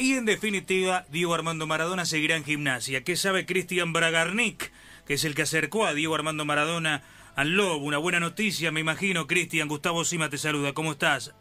[0.00, 3.02] Y en definitiva, Diego Armando Maradona seguirá en gimnasia.
[3.02, 4.70] ¿Qué sabe Cristian Bragarnik,
[5.04, 7.02] que es el que acercó a Diego Armando Maradona
[7.34, 7.84] al Lobo?
[7.84, 9.26] Una buena noticia, me imagino.
[9.26, 10.72] Cristian, Gustavo Sima te saluda.
[10.72, 11.34] ¿Cómo estás?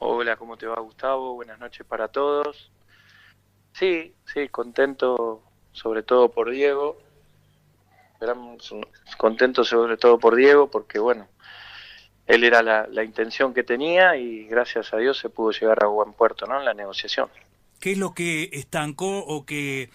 [0.00, 1.32] Hola, ¿cómo te va Gustavo?
[1.32, 2.70] Buenas noches para todos.
[3.72, 6.98] Sí, sí, contento sobre todo por Diego.
[8.12, 8.70] Esperamos,
[9.16, 11.26] contento sobre todo por Diego porque, bueno,
[12.26, 16.12] él era la, intención que tenía y gracias a Dios se pudo llegar a buen
[16.12, 16.58] puerto ¿no?
[16.58, 17.28] en la negociación.
[17.80, 19.90] ¿Qué es lo que estancó o que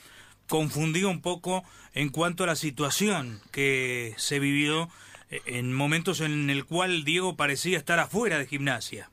[0.48, 1.63] confundió un poco
[1.94, 4.89] en cuanto a la situación que se vivió
[5.30, 9.09] en momentos en el cual Diego parecía estar afuera de gimnasia?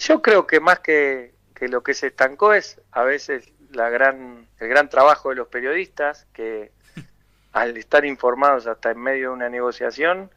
[0.00, 4.46] Yo creo que más que, que lo que se estancó es a veces la gran,
[4.58, 6.72] el gran trabajo de los periodistas que
[7.52, 10.30] al estar informados hasta en medio de una negociación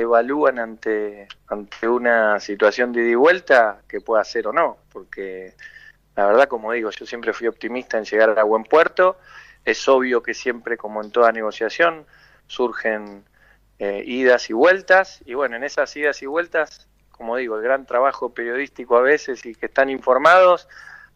[0.00, 5.54] evalúan ante, ante una situación de ida y vuelta que pueda ser o no, porque
[6.14, 9.16] la verdad, como digo, yo siempre fui optimista en llegar a buen puerto,
[9.64, 12.06] es obvio que siempre, como en toda negociación,
[12.46, 13.24] surgen
[13.78, 17.84] eh, idas y vueltas, y bueno, en esas idas y vueltas, como digo, el gran
[17.84, 20.68] trabajo periodístico a veces y que están informados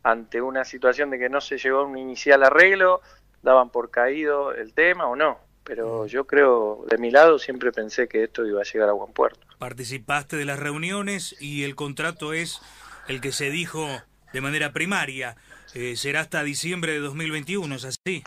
[0.02, 3.00] ante una situación de que no se llegó a un inicial arreglo,
[3.42, 8.08] daban por caído el tema o no pero yo creo, de mi lado, siempre pensé
[8.08, 9.46] que esto iba a llegar a buen puerto.
[9.58, 12.60] Participaste de las reuniones y el contrato es
[13.08, 13.86] el que se dijo
[14.32, 15.36] de manera primaria.
[15.74, 18.24] Eh, será hasta diciembre de 2021, ¿es así?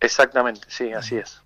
[0.00, 1.42] Exactamente, sí, así es.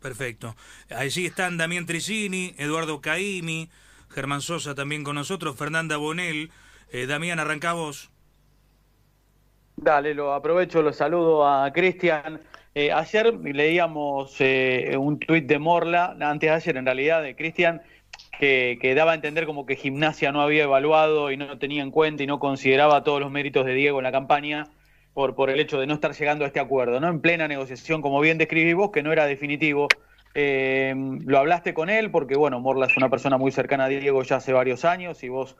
[0.00, 0.56] Perfecto.
[0.90, 3.70] Allí están Damián Tricini, Eduardo Caimi,
[4.08, 6.50] Germán Sosa también con nosotros, Fernanda Bonel.
[6.90, 8.10] Eh, Damián, arrancamos.
[9.76, 12.40] Dale, lo aprovecho, lo saludo a Cristian.
[12.74, 17.82] Eh, ayer leíamos eh, un tuit de Morla, antes de ayer en realidad, de Cristian,
[18.38, 22.22] que, daba a entender como que Gimnasia no había evaluado y no tenía en cuenta
[22.22, 24.68] y no consideraba todos los méritos de Diego en la campaña
[25.12, 27.08] por, el hecho de no estar llegando a este acuerdo, ¿no?
[27.08, 29.88] En plena negociación, como bien describís vos, que no era definitivo.
[30.34, 30.94] Eh,
[31.26, 34.36] lo hablaste con él porque, bueno, Morla es una persona muy cercana a Diego ya
[34.36, 35.56] hace varios años y vos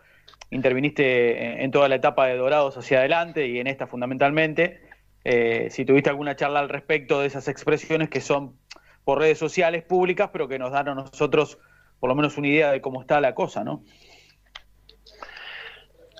[0.50, 4.89] interviniste en toda la etapa de Dorados hacia adelante y en esta fundamentalmente.
[5.32, 8.58] Eh, si tuviste alguna charla al respecto de esas expresiones que son
[9.04, 11.56] por redes sociales públicas, pero que nos dan a nosotros
[12.00, 13.84] por lo menos una idea de cómo está la cosa, ¿no?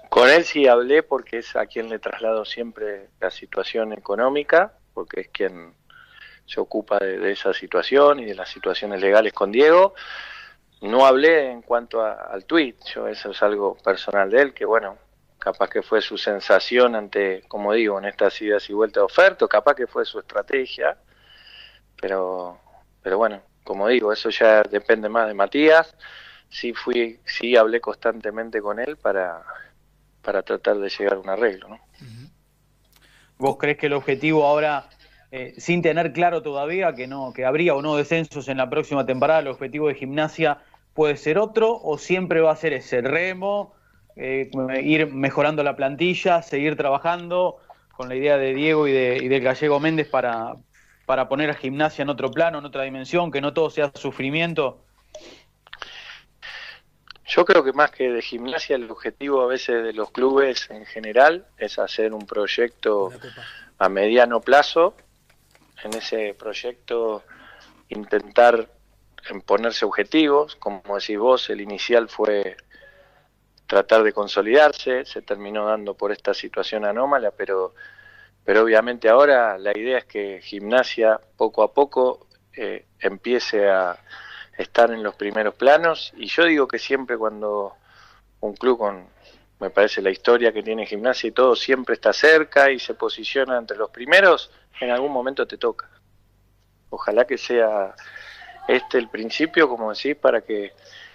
[0.08, 5.22] Con él sí hablé porque es a quien le traslado siempre la situación económica, porque
[5.22, 5.74] es quien
[6.46, 9.94] se ocupa de, esa situación y de las situaciones legales con Diego.
[10.82, 14.98] No hablé en cuanto al tweet, yo eso es algo personal de él, que bueno,
[15.40, 19.48] capaz que fue su sensación ante, como digo, en estas idas y vueltas de oferta,
[19.48, 20.96] capaz que fue su estrategia,
[22.00, 22.60] pero,
[23.02, 25.96] pero bueno, como digo, eso ya depende más de Matías.
[26.48, 29.42] Sí fui, sí hablé constantemente con él para,
[30.22, 31.80] para tratar de llegar a un arreglo, ¿no?
[33.38, 34.90] ¿Vos crees que el objetivo ahora,
[35.30, 39.06] eh, sin tener claro todavía que no, que habría o no descensos en la próxima
[39.06, 40.58] temporada, el objetivo de gimnasia
[40.92, 43.72] puede ser otro o siempre va a ser ese remo?
[44.22, 44.50] Eh,
[44.82, 47.56] ir mejorando la plantilla, seguir trabajando
[47.96, 50.56] con la idea de Diego y, de, del gallego Méndez para,
[51.06, 54.84] para poner a gimnasia en otro plano, en otra dimensión, que no todo sea sufrimiento?
[57.24, 60.84] Yo creo que más que de gimnasia, el objetivo a veces de los clubes en
[60.84, 63.10] general es hacer un proyecto
[63.78, 64.94] a mediano plazo.
[65.82, 67.22] En ese proyecto
[67.88, 68.68] intentar
[69.46, 72.58] ponerse objetivos, como decís vos, el inicial fue
[73.70, 77.72] tratar de consolidarse, se terminó dando por esta situación anómala, pero,
[78.44, 83.96] pero obviamente ahora la idea es que gimnasia poco a poco eh, empiece a
[84.58, 87.76] estar en los primeros planos y yo digo que siempre cuando
[88.40, 89.06] un club con,
[89.60, 93.56] me parece la historia que tiene gimnasia y todo, siempre está cerca y se posiciona
[93.56, 94.50] entre los primeros,
[94.80, 95.88] en algún momento te toca.
[96.90, 97.94] Ojalá que sea
[98.66, 100.72] este el principio, como decís, para que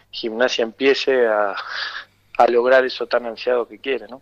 [0.10, 1.54] gimnasia empiece a,
[2.38, 4.22] a lograr eso tan ansiado que quiere, ¿no?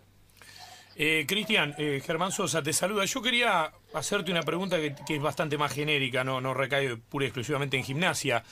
[0.96, 3.04] Eh, Cristian, eh, Germán Sosa te saluda.
[3.04, 7.28] Yo quería hacerte una pregunta que, es bastante más genérica, no, no recae pura y
[7.28, 8.44] exclusivamente en gimnasia.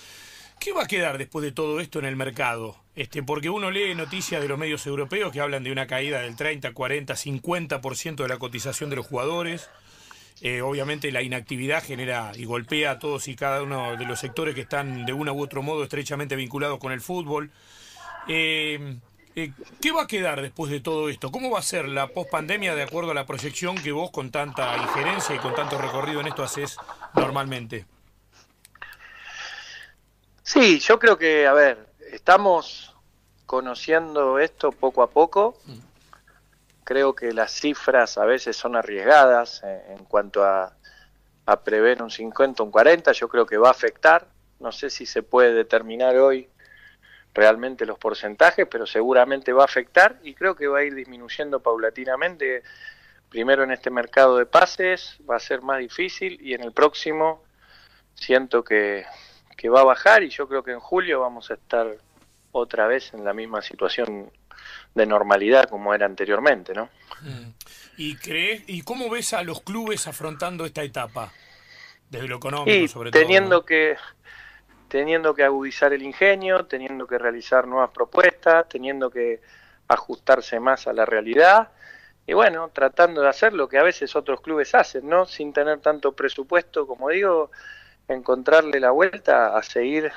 [0.58, 2.76] ¿Qué va a quedar después de todo esto en el mercado?
[2.94, 6.36] Este, porque uno lee noticias de los medios europeos que hablan de una caída del
[6.36, 9.70] 30, 40, 50% de la cotización de los jugadores.
[10.40, 14.54] Eh, obviamente la inactividad genera y golpea a todos y cada uno de los sectores
[14.54, 17.50] que están de una u otro modo estrechamente vinculados con el fútbol.
[18.28, 18.98] Eh,
[19.34, 21.30] eh, ¿Qué va a quedar después de todo esto?
[21.30, 24.76] ¿Cómo va a ser la pospandemia de acuerdo a la proyección que vos con tanta
[24.76, 26.76] injerencia y con tanto recorrido en esto haces
[27.14, 27.86] normalmente?
[30.42, 32.94] Sí, yo creo que, a ver, estamos
[33.46, 35.58] conociendo esto poco a poco.
[36.84, 40.76] Creo que las cifras a veces son arriesgadas en, cuanto a,
[41.46, 43.12] a prever un 50, un 40.
[43.12, 44.26] Yo creo que va a afectar.
[44.60, 46.48] No sé si se puede determinar hoy
[47.34, 51.60] realmente los porcentajes, pero seguramente va a afectar y creo que va a ir disminuyendo
[51.60, 52.62] paulatinamente.
[53.28, 57.42] Primero en este mercado de pases va a ser más difícil y en el próximo
[58.14, 59.06] siento que,
[59.56, 61.96] que va a bajar y yo creo que en julio vamos a estar
[62.52, 64.30] otra vez en la misma situación
[64.94, 66.90] de normalidad como era anteriormente, ¿no?
[67.22, 67.52] Mm.
[67.96, 71.32] ¿Y crees y cómo ves a los clubes afrontando esta etapa
[72.10, 73.20] desde lo económico sobre todo?
[73.20, 73.96] Teniendo que
[74.92, 79.40] teniendo que agudizar el ingenio, teniendo que realizar nuevas propuestas, teniendo que
[79.88, 81.70] ajustarse más a la realidad
[82.26, 85.24] y bueno, tratando de hacer lo que a veces otros clubes hacen, ¿no?
[85.24, 87.50] Sin tener tanto presupuesto, como digo,
[88.06, 90.12] encontrarle la vuelta a seguir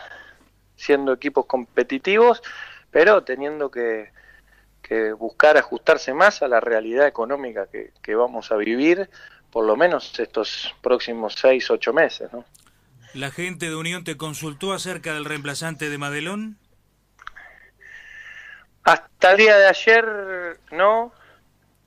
[0.76, 2.44] siendo equipos competitivos,
[2.92, 4.12] pero teniendo que,
[5.18, 9.10] buscar ajustarse más a la realidad económica que, que, vamos a vivir
[9.52, 12.44] por lo menos estos próximos seis, ocho meses, ¿no?
[13.16, 16.58] ¿La gente de Unión te consultó acerca del reemplazante de Madelón?
[18.84, 21.14] Hasta el día de ayer no.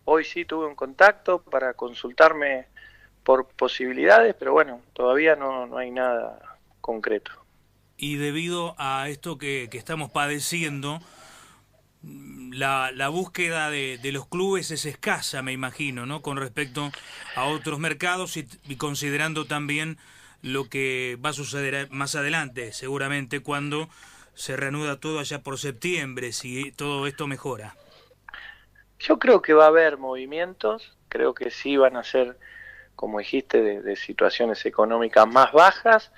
[0.07, 2.69] Hoy sí tuve un contacto para consultarme
[3.25, 6.41] por posibilidades, pero bueno, todavía no, no hay nada
[6.81, 7.31] concreto.
[7.99, 10.99] Y debido a esto que, estamos padeciendo,
[12.03, 16.23] la, la búsqueda de, los clubes es escasa, me imagino, ¿no?
[16.23, 16.91] Con respecto
[17.37, 19.99] a otros mercados y considerando también
[20.43, 23.89] lo que va a suceder más adelante, seguramente cuando
[24.35, 27.75] se reanuda todo allá por septiembre, si todo esto mejora.
[29.01, 32.39] Yo creo que va a haber movimientos, creo que sí van a ser,
[32.95, 36.13] como dijiste, de, situaciones económicas más bajas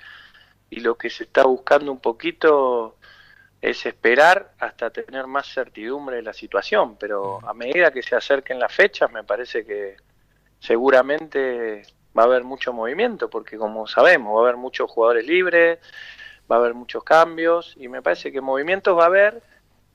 [0.69, 2.97] y lo que se está buscando un poquito
[3.59, 8.59] es esperar hasta tener más certidumbre de la situación, pero a medida que se acerquen
[8.59, 9.97] las fechas me parece que
[10.59, 11.83] seguramente
[12.17, 15.79] va a haber mucho movimiento, porque como sabemos, va a haber muchos jugadores libres,
[16.51, 19.41] va a haber muchos cambios, y me parece que movimientos va a haber,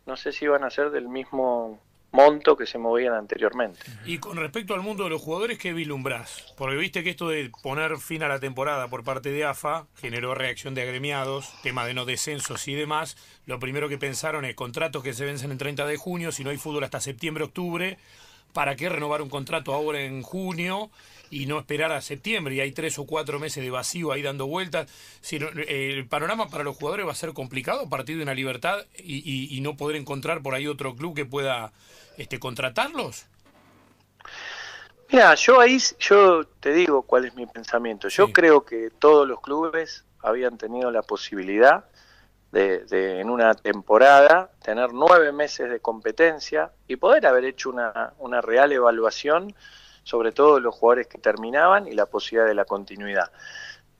[0.06, 1.80] no sé si van a ser del mismo
[2.16, 3.78] monto que se movían anteriormente.
[4.06, 6.54] Y con respecto al mundo de los jugadores, ¿qué vislumbrás?
[6.56, 10.34] Porque viste que esto de poner fin a la temporada por parte de AFA generó
[10.34, 13.16] reacción de agremiados, tema de no descensos y demás.
[13.44, 16.50] Lo primero que pensaron es contratos que se vencen en 30 de junio, si no
[16.50, 17.98] hay fútbol hasta septiembre, octubre,
[18.56, 20.90] ¿para qué renovar un contrato ahora en junio?
[21.28, 24.46] y no esperar a septiembre y hay tres o cuatro meses de vacío ahí dando
[24.46, 24.88] vueltas.
[25.20, 28.86] Si el panorama para los jugadores va a ser complicado a partir de una libertad
[28.96, 31.72] y, no poder encontrar por ahí otro club que pueda
[32.16, 33.26] este, contratarlos.
[35.10, 38.06] Mira, yo ahí yo te digo cuál es mi pensamiento.
[38.06, 41.86] Yo creo que todos los clubes habían tenido la posibilidad
[42.52, 48.14] de, de, en una temporada tener nueve meses de competencia y poder haber hecho una,
[48.18, 49.54] una real evaluación
[50.06, 53.30] sobre todo los jugadores que terminaban y la posibilidad de la continuidad.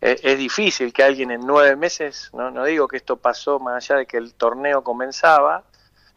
[0.00, 3.98] Es, difícil que alguien en nueve meses, no, no digo que esto pasó más allá
[3.98, 5.64] de que el torneo comenzaba,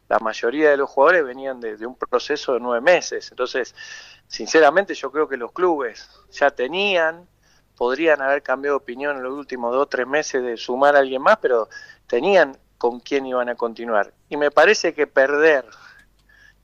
[0.07, 3.31] la mayoría de los jugadores venían de, un proceso de nueve meses.
[3.31, 3.73] Entonces,
[4.27, 7.27] sinceramente yo creo que los clubes ya tenían,
[7.75, 10.99] podrían haber cambiado de opinión en los últimos dos o tres meses de sumar a
[10.99, 11.67] alguien más, pero
[12.09, 14.11] tenían con quién iban a continuar.
[14.27, 15.63] Y me parece que perder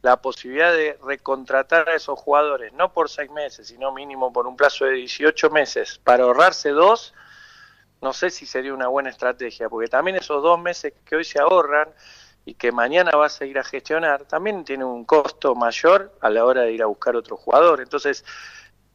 [0.01, 4.57] la posibilidad de recontratar a esos jugadores, no por seis meses, sino mínimo por un
[4.57, 7.13] plazo de 18 meses, para ahorrarse dos,
[8.01, 11.39] no sé si sería una buena estrategia, porque también esos dos meses que hoy se
[11.39, 11.89] ahorran
[12.45, 16.45] y que mañana vas a ir a gestionar, también tiene un costo mayor a la
[16.45, 17.81] hora de ir a buscar otro jugador.
[17.81, 18.23] Entonces,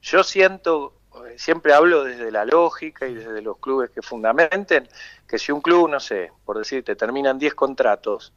[0.01, 0.95] yo siento,
[1.39, 4.89] siempre hablo desde la lógica y desde los clubes que fundamenten,
[5.27, 8.33] que si un club, no sé, por decirte, terminan 10 contratos,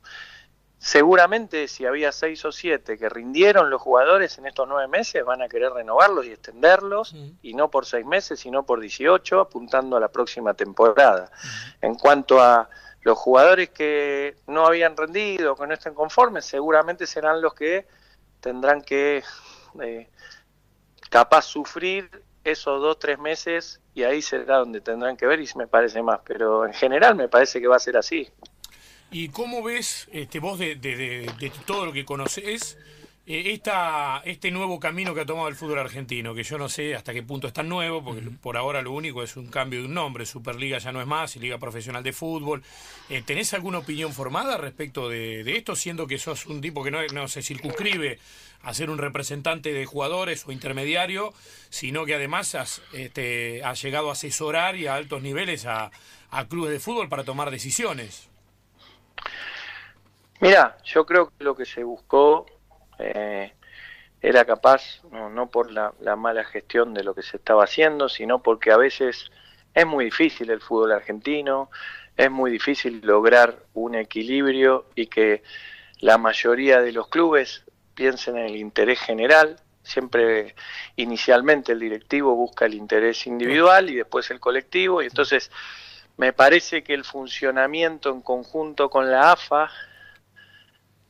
[0.83, 5.41] Seguramente si había seis o siete que rindieron los jugadores en estos nueve meses, van
[5.41, 10.01] a querer renovarlos y extenderlos, y no por seis meses, sino por 18, apuntando a
[10.01, 11.31] la próxima temporada.
[11.79, 12.69] En cuanto a
[12.99, 17.87] los jugadores que no habían rendido, que no estén conformes, seguramente serán los que
[18.41, 19.23] tendrán que
[19.81, 20.09] eh,
[21.09, 25.67] capaz sufrir esos dos, tres meses y ahí será donde tendrán que ver y me
[25.67, 28.27] parece más, pero en general me parece que va a ser así.
[29.11, 32.79] ¿Y cómo ves este, vos de, todo lo que conoces
[33.27, 33.61] eh,
[34.25, 36.33] este nuevo camino que ha tomado el fútbol argentino?
[36.33, 39.21] Que yo no sé hasta qué punto es tan nuevo, porque por ahora lo único
[39.21, 40.25] es un cambio de un nombre.
[40.25, 42.63] Superliga ya no es más y Liga Profesional de Fútbol.
[43.07, 47.05] Eh, ¿Tenés alguna opinión formada respecto de, esto, siendo que sos un tipo que no,
[47.13, 48.17] no se circunscribe
[48.63, 51.33] a ser un representante de jugadores o intermediario,
[51.69, 55.91] sino que además has, este, llegado a asesorar y a altos niveles a
[56.49, 58.29] clubes de fútbol para tomar decisiones?
[60.43, 62.45] Mira, yo creo que lo que se buscó
[62.99, 63.53] eh,
[64.21, 68.71] era capaz, no, por la, mala gestión de lo que se estaba haciendo, sino porque
[68.71, 69.31] a veces
[69.73, 71.69] es muy difícil el fútbol argentino,
[72.17, 75.43] es muy difícil lograr un equilibrio y que
[75.99, 77.63] la mayoría de los clubes
[77.93, 79.57] piensen en el interés general.
[79.83, 80.55] Siempre
[80.95, 85.51] inicialmente el directivo busca el interés individual y después el colectivo y entonces
[86.17, 89.69] me parece que el funcionamiento en conjunto con la AFA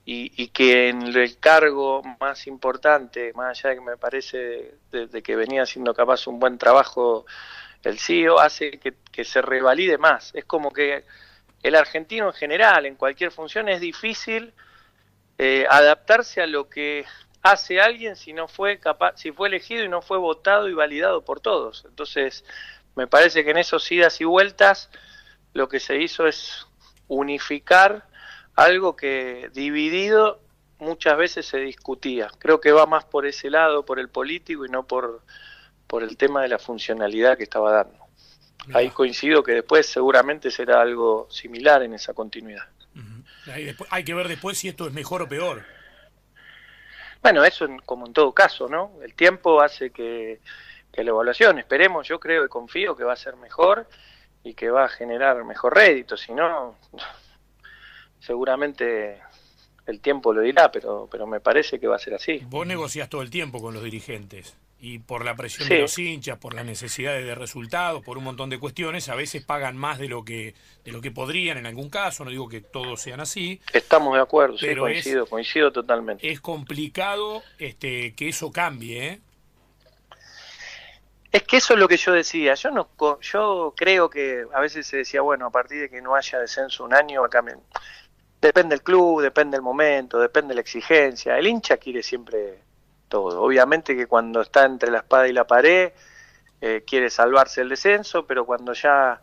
[0.05, 5.35] y, que en el cargo más importante, más allá de que me parece de, que
[5.35, 7.25] venía haciendo capaz un buen trabajo
[7.83, 10.31] el CEO, hace que, se revalide más.
[10.33, 11.05] Es como que
[11.61, 14.53] el argentino en general, en cualquier función, es difícil
[15.37, 17.05] eh, adaptarse a lo que
[17.41, 21.23] hace alguien si no fue capaz, si fue elegido y no fue votado y validado
[21.23, 21.85] por todos.
[21.87, 22.45] Entonces,
[22.95, 24.89] me parece que en esos idas y vueltas
[25.53, 26.65] lo que se hizo es
[27.07, 28.07] unificar
[28.55, 30.39] algo que dividido
[30.79, 32.29] muchas veces se discutía.
[32.39, 35.21] Creo que va más por ese lado, por el político y no por,
[35.87, 38.03] por el tema de la funcionalidad que estaba dando.
[38.73, 42.67] Ahí coincido que después seguramente será algo similar en esa continuidad.
[43.89, 45.63] Hay que ver después si esto es mejor o peor.
[47.21, 48.91] Bueno, eso como en todo caso, ¿no?
[49.01, 50.41] El tiempo hace que,
[50.91, 53.87] que la evaluación, esperemos, yo creo y confío que va a ser mejor
[54.43, 56.77] y que va a generar mejor rédito, si no,
[58.19, 59.21] seguramente
[59.85, 62.41] el tiempo lo dirá, pero, pero me parece que va a ser así.
[62.45, 66.37] Vos negociás todo el tiempo con los dirigentes y por la presión de los hinchas,
[66.39, 70.09] por las necesidades de resultados, por un montón de cuestiones, a veces pagan más de
[70.09, 73.61] lo que de lo que podrían en algún caso, no digo que todos sean así.
[73.71, 76.29] Estamos de acuerdo, sí, coincido, coincido totalmente.
[76.29, 79.21] Es complicado este que eso cambie, ¿eh?
[81.31, 82.53] Es que eso es lo que yo decía.
[82.55, 82.89] Yo no,
[83.21, 86.83] yo creo que a veces se decía, bueno, a partir de que no haya descenso
[86.83, 87.59] un año cambiar.
[88.41, 91.37] Depende del club, depende del momento, depende de la exigencia.
[91.37, 92.59] El hincha quiere siempre
[93.13, 93.43] todo.
[93.43, 95.91] Obviamente que cuando está entre la espada y la pared
[96.59, 99.21] eh, quiere salvarse el descenso, pero cuando ya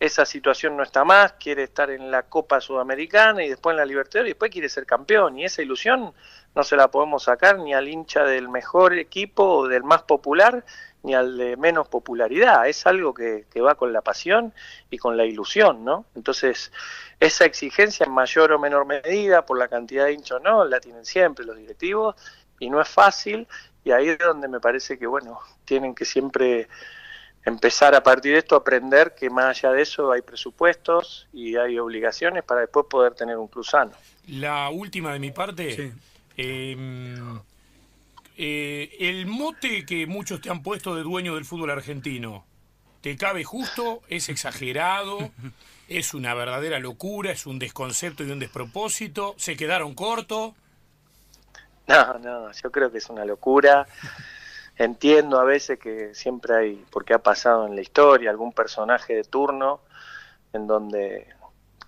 [0.00, 3.84] esa situación no está más, quiere estar en la Copa Sudamericana y después en la
[3.84, 5.38] Libertadores y después quiere ser campeón.
[5.38, 6.12] Y esa ilusión
[6.56, 10.64] no se la podemos sacar ni al hincha del mejor equipo o del más popular,
[11.04, 12.66] ni al de menos popularidad.
[12.66, 14.52] Es algo que, que va con la pasión
[14.90, 16.06] y con la ilusión, ¿no?
[16.16, 16.72] Entonces,
[17.20, 21.04] esa exigencia en mayor o menor medida, por la cantidad de hinchos no, la tienen
[21.04, 22.16] siempre los directivos
[22.58, 23.46] y no es fácil
[23.84, 26.68] y ahí es donde me parece que, bueno, tienen que siempre
[27.44, 31.56] empezar a partir de esto a aprender que más allá de eso hay presupuestos y
[31.56, 33.92] hay obligaciones para después poder tener un club sano.
[34.26, 35.94] La última de mi parte,
[36.36, 37.40] em,
[38.36, 42.44] eh, el mote que muchos te han puesto de dueño del fútbol argentino,
[43.00, 44.02] ¿te cabe justo?
[44.08, 45.18] ¿Es exagerado?
[45.88, 50.52] es una verdadera locura, es un desconcepto y un despropósito, se quedaron cortos.
[51.88, 53.86] No, no, yo creo que es una locura.
[54.76, 59.24] Entiendo a veces que siempre hay, porque ha pasado en la historia, algún personaje de
[59.24, 59.80] turno
[60.52, 61.26] en donde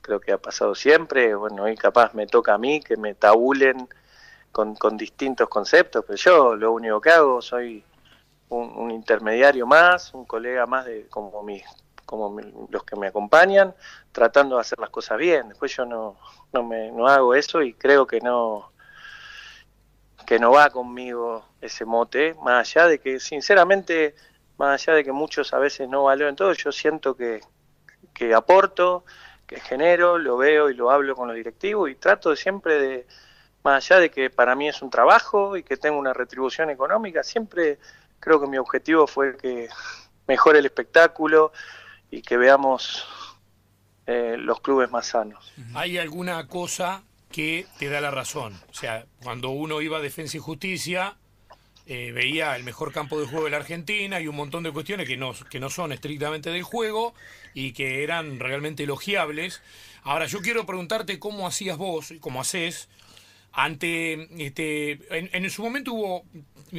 [0.01, 3.89] creo que ha pasado siempre, bueno, y capaz me toca a mí que me tabulen
[4.51, 7.85] con, con distintos conceptos, pero yo lo único que hago soy
[8.49, 11.65] un, un intermediario más, un colega más de como mis
[12.07, 12.41] como
[12.71, 13.73] los que me acompañan,
[14.11, 15.51] tratando de hacer las cosas bien.
[15.51, 16.17] Después yo no,
[16.53, 18.73] no, me, no hago eso y creo que no,
[20.31, 24.15] que no va conmigo ese mote, más allá de que, sinceramente,
[24.59, 27.41] más allá de que muchos a veces no valoran todo, yo siento que,
[28.15, 29.05] que aporto,
[29.45, 33.07] que genero, lo veo y lo hablo con los directivos y trato siempre de,
[33.65, 37.25] más allá de que para mí es un trabajo y que tengo una retribución económica,
[37.25, 37.81] siempre
[38.21, 39.69] creo que mi objetivo fue que
[40.29, 41.51] mejore el espectáculo,
[42.09, 43.05] y que veamos
[44.07, 45.53] eh, los clubes más sanos.
[45.75, 48.61] ¿Hay alguna cosa que te da la razón?
[48.71, 51.17] O sea, cuando uno iba a Defensa y Justicia,
[51.87, 55.09] eh, veía el mejor campo de juego de la Argentina y un montón de cuestiones
[55.09, 57.15] que no, que no son estrictamente del juego
[57.55, 59.63] y que eran realmente elogiables.
[60.03, 62.89] Ahora, yo quiero preguntarte cómo hacías vos, y cómo haces,
[63.53, 66.25] ante este en, en, su momento hubo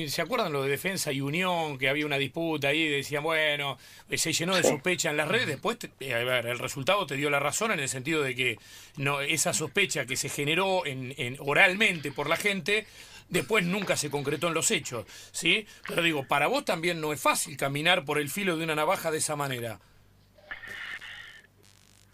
[0.07, 1.77] ¿Se acuerdan lo de Defensa y Unión?
[1.77, 3.77] Que había una disputa ahí, decían, bueno,
[4.09, 5.47] eh, se llenó de sospecha en las redes.
[5.47, 8.57] Después, eh, a ver, el resultado te dio la razón en el sentido de que
[8.95, 12.87] no esa sospecha que se generó en, oralmente por la gente,
[13.27, 15.05] después nunca se concretó en los hechos.
[15.33, 15.67] ¿sí?
[15.85, 19.11] Pero digo, para vos también no es fácil caminar por el filo de una navaja
[19.11, 19.79] de esa manera.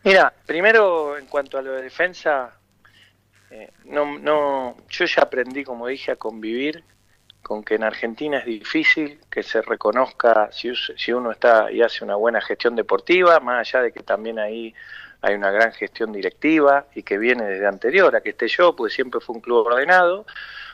[0.04, 2.58] Mira, primero en cuanto a lo de defensa,
[3.52, 6.84] eh, no, no, yo ya aprendí, como dije, a convivir
[7.48, 12.04] con que en Argentina es difícil que se reconozca si, si uno está y hace
[12.04, 14.76] una buena gestión deportiva, más allá de que también ahí
[15.22, 18.94] hay una gran gestión directiva y que viene desde anterior a que esté yo, pues
[18.94, 20.26] siempre fue un club ordenado.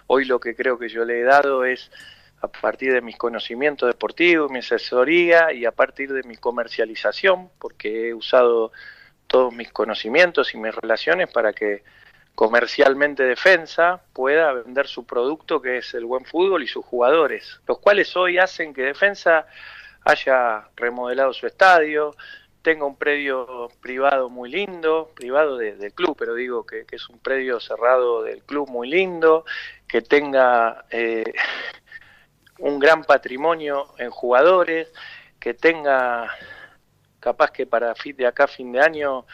[0.08, 1.92] Hoy lo que creo que yo le he dado es
[2.42, 8.10] a partir de mis conocimientos deportivos, mi asesoría y a partir de mi comercialización, porque
[8.10, 8.72] he usado
[9.28, 11.84] todos mis conocimientos y mis relaciones para que
[12.36, 17.80] comercialmente defensa pueda vender su producto que es el buen fútbol y sus jugadores, los
[17.80, 19.46] cuales hoy hacen que defensa
[20.06, 22.16] haya remodelado su estadio,
[22.62, 27.60] tenga un predio privado muy lindo, privado del club, pero digo que, es un predio
[27.60, 29.46] cerrado del club muy lindo,
[29.88, 31.34] que tenga eh,
[32.60, 34.92] un gran patrimonio en jugadores,
[35.40, 36.30] que tenga
[37.20, 39.26] capaz que para de acá fin de año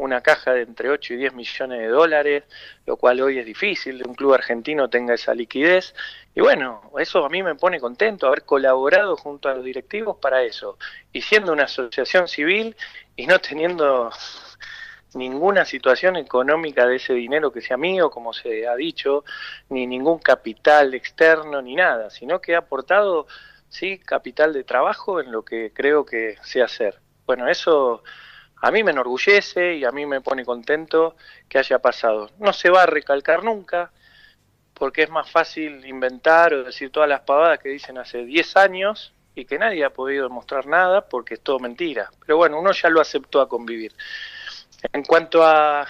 [0.00, 2.44] una caja de entre 8 y 10 millones de dólares,
[2.86, 5.94] lo cual hoy es difícil, de un club argentino tenga esa liquidez.
[6.34, 10.42] Y bueno, eso a mí me pone contento, haber colaborado junto a los directivos para
[10.42, 10.78] eso.
[11.12, 12.76] Y siendo una asociación civil
[13.14, 14.10] y no teniendo
[15.14, 19.24] ninguna situación económica de ese dinero que sea mío, como se ha dicho,
[19.68, 23.26] ni ningún capital externo, ni nada, sino que ha aportado,
[23.68, 26.98] sí, capital de trabajo en lo que creo que sé hacer.
[27.26, 28.02] Bueno, eso
[28.60, 31.16] a mí me enorgullece y a mí me pone contento
[31.48, 32.30] que haya pasado.
[32.38, 33.90] No se va a recalcar nunca,
[34.74, 39.14] porque es más fácil inventar o decir todas las pavadas que dicen hace 10 años
[39.34, 42.10] y que nadie ha podido demostrar nada porque es todo mentira.
[42.26, 43.94] Pero bueno, uno ya lo aceptó a convivir.
[44.92, 45.86] En cuanto a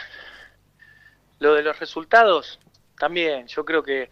[1.41, 2.61] lo de los resultados,
[2.99, 4.11] también yo creo que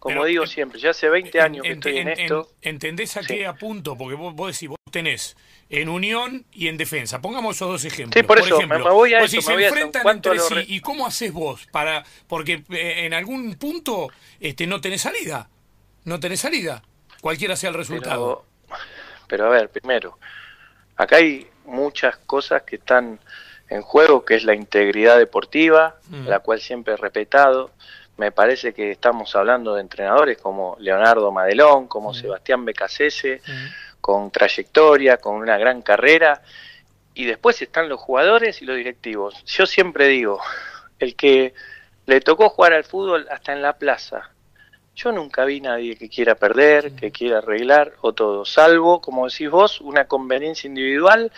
[0.00, 2.48] como digo siempre, ya hace 20 años que estoy en, esto.
[2.62, 3.98] ¿Entendés a qué apunto?
[3.98, 5.36] Porque vos, vos decís, vos tenés
[5.70, 7.20] en unión y en defensa.
[7.20, 8.20] Pongamos esos dos ejemplos.
[8.20, 11.32] Sí, por, eso, ejemplo, me, voy a eso, se enfrentan entre sí, ¿y cómo haces
[11.32, 11.66] vos?
[11.70, 14.08] para Porque eh, en algún punto
[14.40, 15.48] este, no tenés salida.
[16.04, 16.82] No tenés salida,
[17.20, 18.44] cualquiera sea el resultado.
[19.28, 20.18] Pero, a ver, primero,
[20.96, 23.20] acá hay muchas cosas que están
[23.68, 26.26] en juego, que es la integridad deportiva, mm.
[26.26, 27.70] la cual siempre he respetado
[28.20, 33.40] me parece que estamos hablando de entrenadores como Leonardo Madelón, como Sebastián Becasese,
[34.00, 36.42] con trayectoria, con una gran carrera,
[37.14, 39.44] y después están los jugadores y los directivos.
[39.44, 40.40] Yo siempre digo,
[40.98, 41.54] el que
[42.06, 44.30] le tocó jugar al fútbol hasta en la plaza,
[44.94, 49.50] yo nunca vi nadie que quiera perder, que quiera arreglar o todo, salvo, como decís
[49.50, 51.32] vos, una conveniencia individual,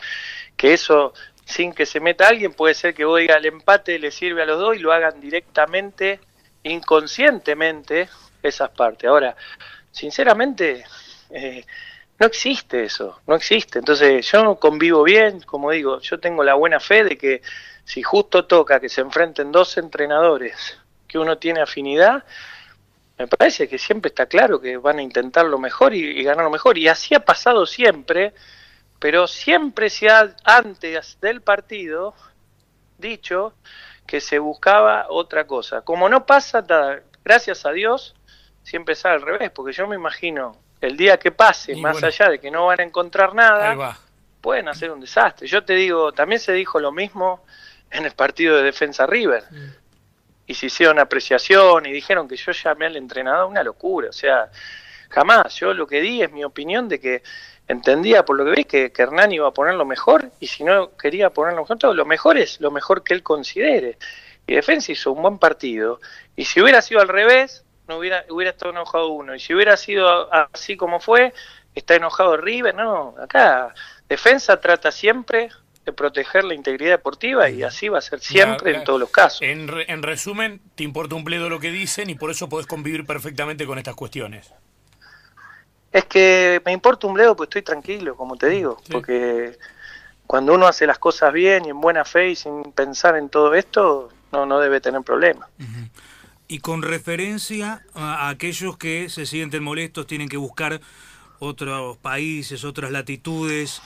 [0.56, 1.12] que eso
[1.44, 4.58] sin que se meta alguien, puede ser que voy al empate le sirve a los
[4.58, 6.20] dos y lo hagan directamente
[6.62, 8.08] inconscientemente
[8.42, 9.08] esas partes.
[9.08, 9.36] Ahora,
[9.90, 10.84] sinceramente,
[11.30, 11.64] eh,
[12.18, 13.78] no existe eso, no existe.
[13.78, 17.42] Entonces yo convivo bien, como digo, yo tengo la buena fe de que
[17.84, 22.24] si justo toca que se enfrenten dos entrenadores que uno tiene afinidad,
[23.18, 26.50] me parece que siempre está claro que van a intentar lo mejor y, ganar lo
[26.50, 26.78] mejor.
[26.78, 28.32] Y así ha pasado siempre,
[28.98, 32.14] pero siempre se ha, antes del partido,
[32.98, 33.54] dicho
[34.06, 35.82] que se buscaba otra cosa.
[35.82, 36.64] Como no pasa,
[37.24, 38.14] gracias a Dios,
[38.62, 42.40] siempre sale al revés, porque yo me imagino el día que pase, más allá de
[42.40, 43.96] que no van a encontrar nada,
[44.40, 45.46] pueden hacer un desastre.
[45.46, 47.44] Yo te digo, también se dijo lo mismo
[47.90, 49.44] en el partido de defensa River.
[49.48, 49.70] Mm.
[50.48, 54.08] Y se hicieron apreciación y dijeron que yo llamé al entrenador, una locura.
[54.08, 54.50] O sea,
[55.08, 55.54] jamás.
[55.54, 57.22] Yo lo que di es mi opinión de que
[57.68, 60.96] entendía por lo que veis que, Hernán iba a poner lo mejor y si no
[60.96, 63.98] quería poner lo mejor, todo lo mejor es lo mejor que él considere.
[64.48, 66.00] Y Defensa hizo un buen partido
[66.34, 69.34] y si hubiera sido al revés, no hubiera, hubiera estado enojado uno.
[69.34, 71.32] Y si hubiera sido así como fue,
[71.74, 72.74] está enojado River.
[72.74, 73.74] No, acá
[74.08, 75.50] Defensa trata siempre
[75.84, 79.42] de proteger la integridad deportiva y así va a ser siempre en todos los casos.
[79.42, 83.04] En, en resumen, te importa un pledo lo que dicen y por eso podés convivir
[83.04, 84.52] perfectamente con estas cuestiones.
[85.90, 89.58] Es que me importa un bledo porque estoy tranquilo, como te digo, porque
[90.26, 93.54] cuando uno hace las cosas bien y en buena fe y sin pensar en todo
[93.54, 95.48] esto, no, no debe tener problema.
[96.52, 100.82] Y con referencia a aquellos que se sienten molestos, tienen que buscar
[101.38, 103.80] otros países, otras latitudes,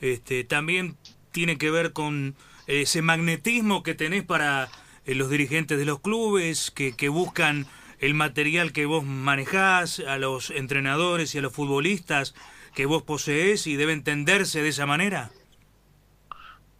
[0.00, 0.96] este, también
[1.32, 2.36] tiene que ver con
[2.68, 4.70] ese magnetismo que tenés para
[5.04, 7.66] eh, los dirigentes de los clubes, que, buscan
[7.98, 12.36] el material que vos manejás, a los entrenadores y a los futbolistas
[12.76, 15.32] que vos poseés y debe entenderse de esa manera?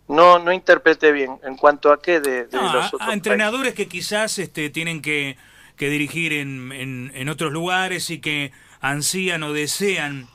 [0.08, 1.38] No, no interprete bien.
[1.44, 5.36] ¿En cuanto a qué de, los a, entrenadores que quizás este, tienen que,
[5.76, 10.28] que dirigir en, en, en otros lugares y que ansían o desean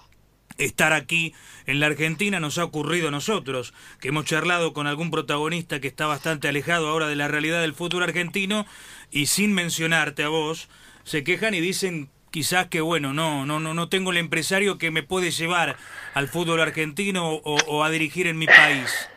[0.58, 1.34] estar aquí
[1.65, 5.88] en la Argentina nos ha ocurrido a nosotros, que hemos charlado con algún protagonista que
[5.88, 8.65] está bastante alejado ahora de la realidad del fútbol argentino
[9.12, 10.69] y sin mencionarte a vos,
[11.03, 14.91] se quejan y dicen quizás que bueno, no, no, no, no tengo el empresario que
[14.91, 15.77] me puede llevar
[16.13, 19.10] al fútbol argentino o, a dirigir en mi país.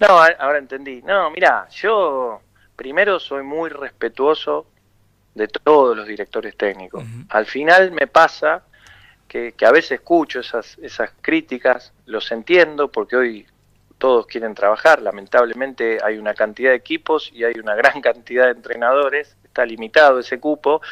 [0.00, 1.02] No, ahora entendí.
[1.02, 2.40] No, mira, yo
[2.76, 4.66] primero soy muy respetuoso
[5.34, 7.04] de todos los directores técnicos.
[7.28, 8.62] Al final me pasa
[9.28, 13.46] que, que, a veces escucho esas, esas críticas, los entiendo porque hoy
[14.02, 18.50] todos quieren trabajar, lamentablemente hay una cantidad de equipos y hay una gran cantidad de
[18.50, 20.82] entrenadores, está limitado ese cupo,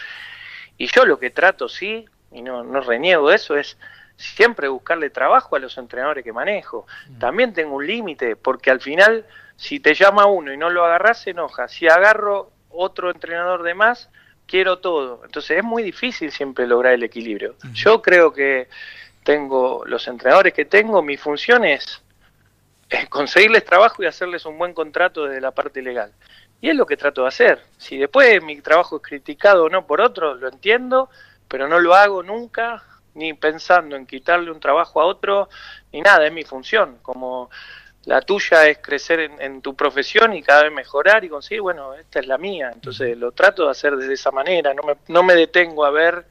[0.78, 3.76] y yo lo que trato, sí, y no, no reniego eso, es
[4.20, 6.86] siempre buscarle trabajo a los entrenadores que manejo.
[7.08, 7.18] Mm.
[7.18, 11.22] También tengo un límite, porque al final, si te llama uno y no lo agarras,
[11.22, 11.68] se enoja.
[11.68, 14.10] Si agarro otro entrenador de más,
[14.46, 15.22] quiero todo.
[15.24, 17.56] Entonces es muy difícil siempre lograr el equilibrio.
[17.72, 18.68] Yo creo que
[19.24, 22.02] tengo los entrenadores que tengo, mi función es
[23.08, 26.12] conseguirles trabajo y hacerles un buen contrato desde la parte legal.
[26.60, 27.62] Y es lo que trato de hacer.
[27.78, 31.08] Si después mi trabajo es criticado o no por otros, lo entiendo,
[31.48, 32.82] pero no lo hago nunca,
[33.14, 35.48] ni pensando en quitarle un trabajo a otro,
[35.92, 36.98] ni nada, es mi función.
[37.02, 37.50] Como
[38.04, 42.20] la tuya es crecer en, tu profesión y cada vez mejorar y conseguir, bueno, esta
[42.20, 42.70] es la mía.
[42.72, 46.24] Entonces lo trato de hacer de esa manera, no me, no me detengo a ver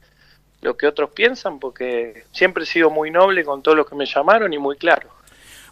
[0.62, 4.06] lo que otros piensan porque siempre he sido muy noble con todos los que me
[4.06, 5.08] llamaron y muy claro.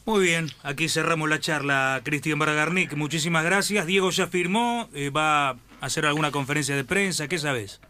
[0.04, 2.94] Muy bien, aquí cerramos la charla, Cristian Baragarnik.
[2.94, 3.84] Muchísimas gracias.
[3.84, 7.82] Diego ya firmó, eh, va a hacer alguna conferencia de prensa, ¿qué sabes?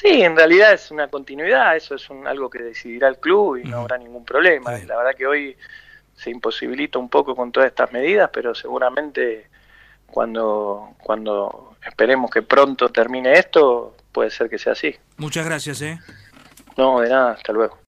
[0.00, 3.64] Sí, en realidad es una continuidad, eso es un, algo que decidirá el club y
[3.64, 4.70] no habrá ningún problema.
[4.86, 5.56] La verdad que hoy
[6.14, 9.50] se imposibilita un poco con todas estas medidas, pero seguramente
[10.06, 14.96] cuando, cuando esperemos que pronto termine esto, puede ser que sea así.
[15.18, 15.98] Muchas gracias, ¿eh?
[16.78, 17.80] No, de nada, hasta luego.